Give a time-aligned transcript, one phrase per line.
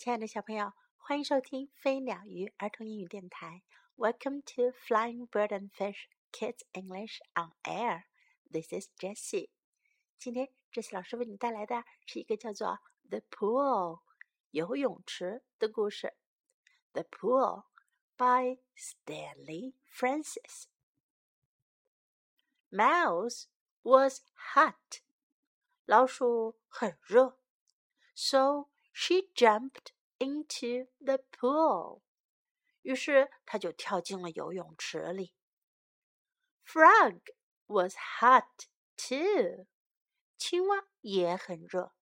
[0.00, 3.62] 亲爱的小朋友，欢迎收听飞鸟鱼儿童英语电台。
[3.98, 8.04] Welcome to Flying Bird and Fish Kids English on Air.
[8.50, 9.50] This is Jessie.
[10.16, 12.68] 今天，Jessie 老师为你带来的是一个叫做
[13.10, 13.98] 《The Pool》
[14.52, 16.14] 游泳池的故事。
[16.94, 17.64] The Pool
[18.16, 20.64] by Stanley Francis.
[22.70, 23.48] Mouse
[23.82, 24.22] was
[24.54, 25.02] hot.
[25.84, 27.38] 老鼠很热
[28.14, 32.01] ，so she jumped into the pool.
[32.81, 35.33] 于是她就跳进了游泳池里。
[36.65, 37.21] Frog
[37.67, 39.67] was hot too.
[40.37, 41.93] 青蛙也很热。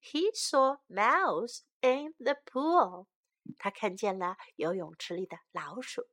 [0.00, 3.06] He saw mouse in the pool.
[3.58, 6.08] 他看见了游泳池里的老鼠。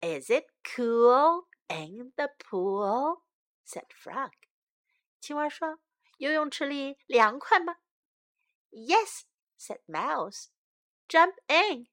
[0.00, 3.22] Is it cool in the pool?
[3.64, 4.32] said Frog.
[5.20, 5.78] 青蛙说：“
[6.18, 7.76] 游泳池里凉快吗？”
[8.71, 9.23] Yes,"
[9.57, 10.47] said Mouse.
[11.07, 11.87] "Jump in."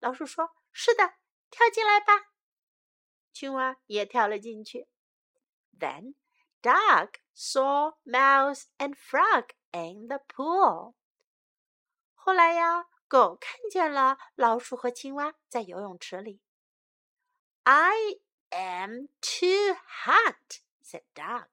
[0.00, 1.14] 老鼠说：“是的，
[1.50, 2.32] 跳进来吧。”
[3.32, 4.88] 青蛙也跳了进去。
[5.78, 6.14] Then
[6.60, 10.94] Dog saw Mouse and Frog in the pool.
[12.14, 16.40] 后来呀，狗看见了老鼠和青蛙在游泳池里。
[17.62, 17.94] I
[18.50, 21.48] am too hot," said Dog.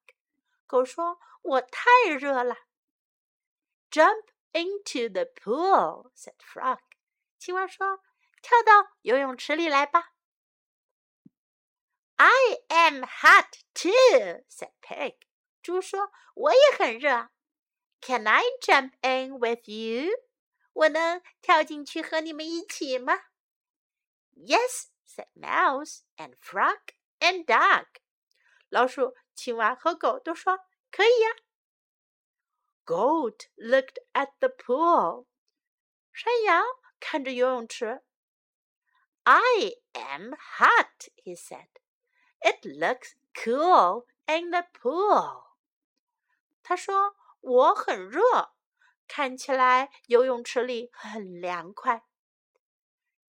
[0.66, 2.58] 狗说：“我太热了。”
[3.92, 6.79] Jump into the pool," said Frog.
[7.39, 8.01] 青蛙说：“
[8.43, 10.13] 跳到游泳池里来吧。”
[12.17, 15.17] I am hot too," said Pig.
[15.63, 17.31] 猪说：“我也很热。”
[18.03, 20.11] Can I jump in with you?
[20.73, 23.15] 我能跳进去和你们一起吗？
[24.35, 26.79] Yes, said Mouse and Frog
[27.19, 27.87] and Dog.
[28.69, 31.29] 老鼠、青蛙和狗都说可以呀。
[32.85, 35.27] Goat looked at the pool.
[36.13, 36.65] 山羊
[36.99, 38.03] 看着游泳池。
[39.23, 41.69] I am hot, he said.
[42.41, 45.45] It looks cool in the pool.
[46.63, 48.55] 他说：“我很热，
[49.07, 52.05] 看起来游泳池里很凉快。”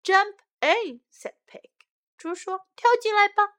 [0.02, 1.70] Jump in, said Pig.
[2.16, 3.58] 猪说：“跳进来吧。”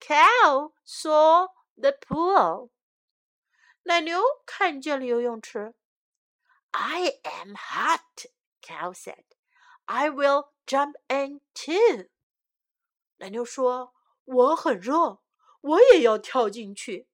[0.00, 2.70] Cow saw the pool.
[3.82, 5.74] 奶牛看见了游泳池。
[6.70, 8.26] I am hot,
[8.60, 9.24] cow said.
[9.86, 12.08] I will jump in too.
[13.16, 13.94] 奶牛说：“
[14.24, 15.22] 我很热，
[15.60, 17.08] 我也要跳进去。”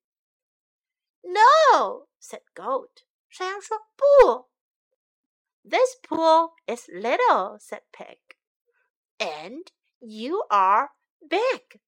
[1.22, 3.04] No, said goat.
[3.28, 4.50] 山羊说：“不。”
[5.64, 8.18] This pool is little, said pig.
[9.16, 9.66] And
[10.00, 10.90] you are
[11.20, 11.80] big.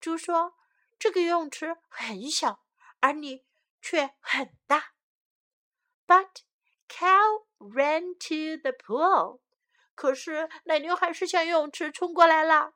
[0.00, 0.54] 猪说：“
[0.98, 2.64] 这个游泳池很小，
[3.00, 3.44] 而你
[3.81, 4.93] 却很大。
[6.07, 6.41] But
[6.87, 9.41] cow ran to the pool.
[9.95, 12.73] 可是奶牛还是向泳池冲过来了。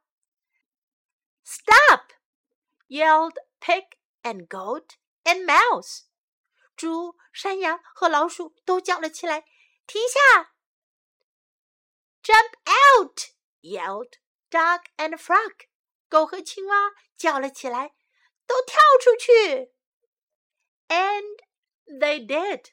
[1.43, 2.11] Stop!
[2.87, 6.03] yelled pig and goat and mouse.
[6.75, 9.45] 猪、山羊和老鼠都叫了起来
[9.87, 10.53] ：“停下！”
[12.23, 13.31] Jump out!
[13.61, 14.13] yelled
[14.49, 15.67] dog and frog.
[16.07, 17.93] 狗和青蛙叫了起来
[18.45, 19.72] ：“都跳出去！”
[20.93, 21.39] And
[21.99, 22.67] they did.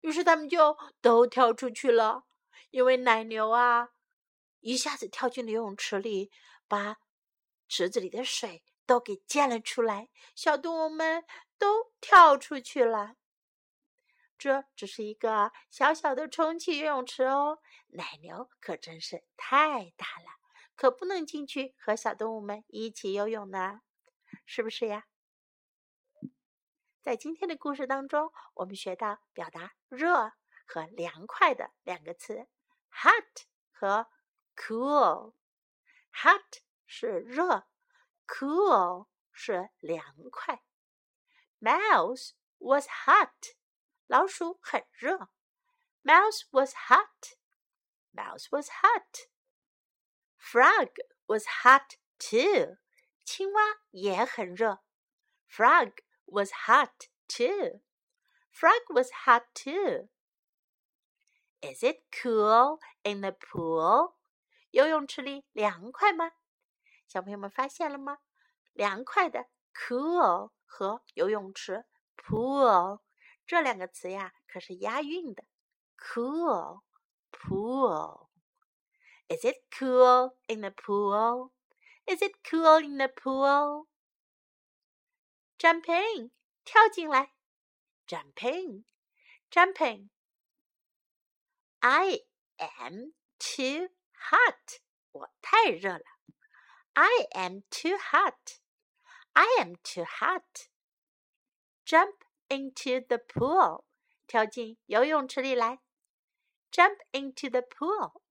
[0.00, 2.24] 于是他们就都跳出去了，
[2.70, 3.90] 因为奶牛啊，
[4.58, 6.32] 一下子跳进了游泳池里，
[6.66, 6.96] 把
[7.68, 11.24] 池子里的水都给溅了出来，小动物们
[11.56, 13.14] 都跳出去了。
[14.36, 20.40] 这只是一个小小的充气游泳池哦，奶牛可真是太大了，
[20.74, 23.82] 可不能进去和小动物们一起游泳呢，
[24.44, 25.06] 是不是呀？
[27.06, 30.32] 在今天的故事当中，我们学到表达热
[30.66, 32.48] 和凉快的两个词
[32.90, 34.08] ，hot 和
[34.56, 35.32] cool。
[36.12, 37.68] hot 是热
[38.26, 40.64] ，cool 是凉快。
[41.60, 43.54] Mouse was hot，
[44.08, 45.28] 老鼠很热。
[46.02, 47.36] Mouse was hot。
[48.10, 49.28] Mouse was hot。
[50.36, 50.90] Frog
[51.26, 52.78] was hot too，
[53.24, 54.82] 青蛙也很热。
[55.48, 55.92] Frog
[56.25, 57.81] was hot too.
[58.49, 60.09] Frog was hot too.
[61.61, 64.15] Is it cool in the pool?
[64.71, 66.31] 游泳池里凉快吗？
[67.07, 68.19] 小朋友们发现了吗？
[68.73, 71.85] 凉快的 cool 和游泳池
[72.15, 73.01] pool
[73.45, 75.43] 这两个词呀，可是押韵的。
[75.97, 76.81] cool
[77.31, 78.29] pool.
[79.27, 81.51] Is it cool in the pool?
[82.05, 83.87] Is it cool in the pool?
[85.57, 86.31] Jump in，
[86.65, 87.33] 跳进来。
[88.07, 90.09] Jump in，jumping。
[91.79, 92.21] I
[92.57, 94.81] am too hot.
[95.11, 96.05] 我太热了。
[96.93, 98.59] I am too hot.
[99.33, 100.67] I am too hot.
[101.85, 102.17] Jump
[102.49, 103.85] into the pool.
[104.27, 105.79] 跳进游泳池里来。
[106.71, 108.21] Jump into the pool.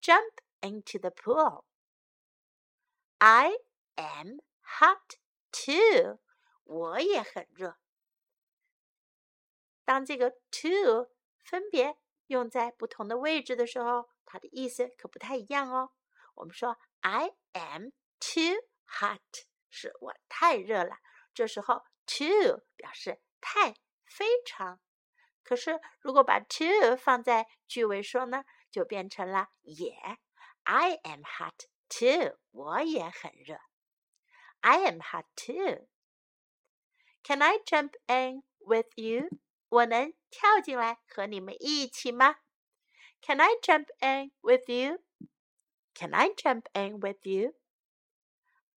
[0.00, 1.64] Jump into the pool.
[3.18, 3.58] I
[3.96, 4.40] am
[4.78, 5.16] hot
[5.52, 6.18] too.
[6.71, 7.77] 我也很热。
[9.83, 11.11] 当这个 too
[11.43, 11.97] 分别
[12.27, 15.91] 用在不同的位置的时候，它的意思可不太一样哦。
[16.35, 17.89] 我们说 I am
[18.21, 18.55] too
[18.87, 19.19] hot，
[19.69, 20.99] 是我太热了。
[21.33, 23.73] 这时候 too 表示太、
[24.05, 24.79] 非常。
[25.43, 29.93] 可是如果把 too 放在句尾说呢，就变成了也。
[30.63, 33.59] I am hot too，我也很热。
[34.61, 35.89] I am hot too。
[37.22, 39.28] Can I jump in with you？
[39.68, 42.36] 我能跳进来和你们一起吗？
[43.20, 45.02] Can I jump in with you?
[45.94, 47.54] Can I jump in with you?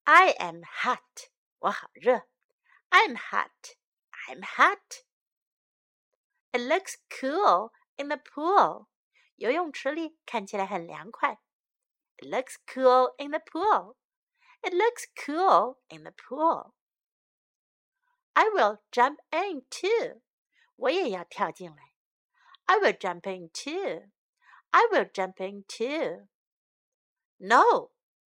[0.05, 1.29] I am hot.
[1.59, 2.27] 我好热。
[2.89, 3.75] I'm hot.
[4.27, 5.03] I'm hot.
[6.51, 8.87] It looks cool in the pool.
[9.35, 11.39] 游泳池里看起来很凉快。
[12.17, 13.95] It looks cool in the pool.
[14.61, 16.73] It looks cool in the pool.
[18.33, 20.21] I will jump in too.
[20.75, 21.93] 我也要跳进来。
[22.65, 24.11] I will jump in too.
[24.71, 26.27] I will jump in too.
[27.37, 27.91] No，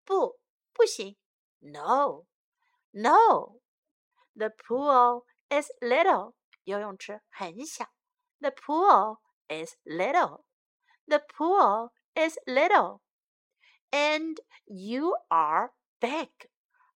[0.04, 0.38] 不，
[0.72, 1.16] 不行。
[1.58, 2.26] No,
[2.92, 3.60] no.
[4.34, 6.34] The pool is little.
[6.64, 7.90] 游泳池很小。
[8.40, 9.18] The pool
[9.48, 10.44] is little.
[11.06, 13.00] The pool is little.
[13.90, 16.30] And you are big.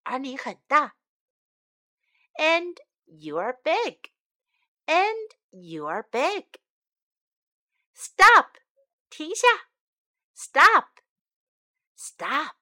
[0.04, 0.96] 而你很大。
[2.36, 2.76] And
[3.08, 4.10] you are big
[4.86, 6.58] and you're big.
[7.92, 8.58] Stop!
[9.10, 9.46] 停下.
[10.34, 11.00] Stop!
[11.94, 12.56] Stop!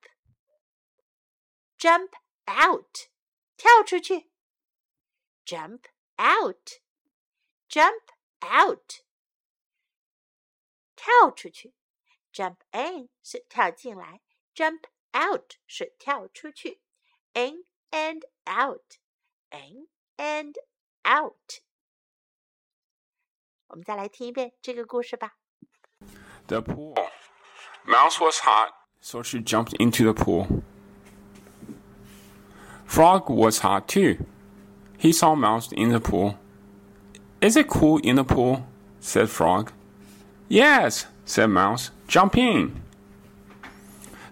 [1.78, 2.12] Jump
[2.46, 3.08] out!
[3.56, 4.30] 跳出去.
[5.44, 5.86] Jump
[6.16, 6.80] out!
[7.68, 8.02] Jump
[8.40, 9.02] out!
[10.94, 11.74] 跳出去.
[12.32, 14.20] Jump in 是跳进来，
[14.54, 16.80] Jump out 是跳出去，
[17.34, 18.98] in and out,
[19.50, 20.54] in and
[21.04, 21.60] out。
[23.68, 25.36] 我们再来听一遍这个故事吧。
[26.46, 26.94] The pool.
[27.86, 30.62] Mouse was hot, so she jumped into the pool.
[32.86, 34.24] Frog was hot too.
[34.98, 36.36] He saw Mouse in the pool.
[37.40, 38.66] Is it cool in the pool?
[39.00, 39.72] said Frog.
[40.48, 41.90] Yes, said Mouse.
[42.06, 42.82] Jump in.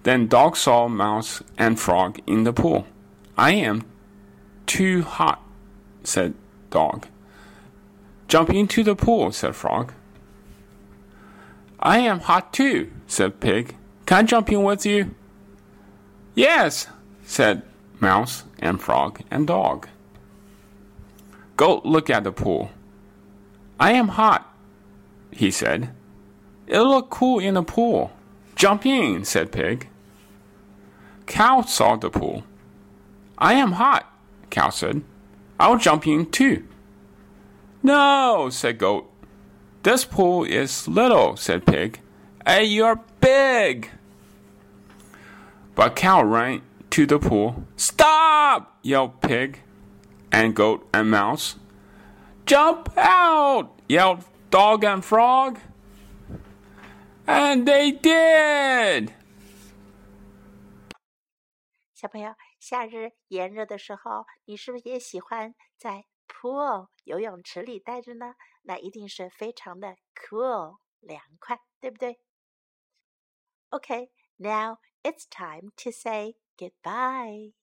[0.02, 2.86] Then Dog saw Mouse and Frog in the pool.
[3.36, 3.84] I am
[4.66, 5.42] too hot,
[6.05, 6.33] said
[6.69, 7.07] Dog.
[8.27, 9.93] Jump into the pool, said Frog.
[11.79, 13.75] I am hot too, said Pig.
[14.05, 15.13] Can I jump in with you?
[16.33, 16.87] Yes,
[17.23, 17.63] said
[17.99, 19.87] Mouse and Frog and Dog.
[21.57, 22.71] Go look at the pool.
[23.79, 24.51] I am hot,
[25.31, 25.89] he said.
[26.67, 28.11] It'll look cool in the pool.
[28.55, 29.89] Jump in, said Pig.
[31.25, 32.43] Cow saw the pool.
[33.37, 34.11] I am hot,
[34.49, 35.03] Cow said.
[35.59, 36.67] I'll jump in too.
[37.81, 39.09] No, said Goat.
[39.83, 41.99] This pool is little, said Pig.
[42.45, 43.91] And you're big.
[45.75, 47.65] But Cow ran to the pool.
[47.75, 48.77] Stop!
[48.81, 49.59] yelled Pig
[50.31, 51.55] and Goat and Mouse.
[52.45, 53.71] Jump out!
[53.87, 55.59] yelled Dog and Frog.
[57.27, 59.13] And they did!
[61.95, 72.19] 小朋友，夏日炎热的时候，你是不是也喜欢在 pool 游泳池里待着呢，那一定是非常的 cool 凉快，对不对
[73.69, 77.53] ？OK，now it's time to say goodbye.